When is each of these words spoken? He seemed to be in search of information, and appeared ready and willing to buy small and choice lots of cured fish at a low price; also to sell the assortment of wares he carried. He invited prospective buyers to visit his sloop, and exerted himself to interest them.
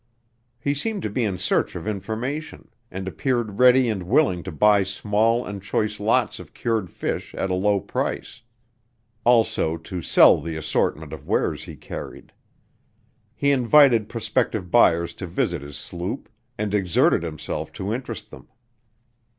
He 0.59 0.73
seemed 0.73 1.03
to 1.03 1.11
be 1.11 1.23
in 1.23 1.37
search 1.37 1.75
of 1.75 1.87
information, 1.87 2.69
and 2.89 3.07
appeared 3.07 3.59
ready 3.59 3.87
and 3.87 4.01
willing 4.01 4.41
to 4.41 4.51
buy 4.51 4.81
small 4.81 5.45
and 5.45 5.61
choice 5.61 5.99
lots 5.99 6.39
of 6.39 6.55
cured 6.55 6.89
fish 6.89 7.35
at 7.35 7.51
a 7.51 7.53
low 7.53 7.79
price; 7.79 8.41
also 9.25 9.77
to 9.77 10.01
sell 10.01 10.41
the 10.41 10.57
assortment 10.57 11.13
of 11.13 11.27
wares 11.27 11.65
he 11.65 11.75
carried. 11.75 12.33
He 13.35 13.51
invited 13.51 14.09
prospective 14.09 14.71
buyers 14.71 15.13
to 15.13 15.27
visit 15.27 15.61
his 15.61 15.77
sloop, 15.77 16.29
and 16.57 16.73
exerted 16.73 17.21
himself 17.21 17.71
to 17.73 17.93
interest 17.93 18.31
them. 18.31 18.47